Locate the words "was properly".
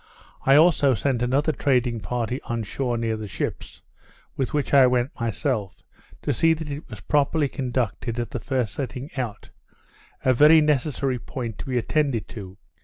6.89-7.47